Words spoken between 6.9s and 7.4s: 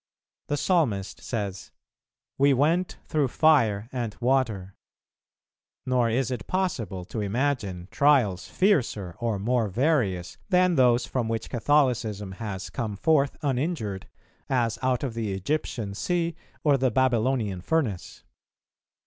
to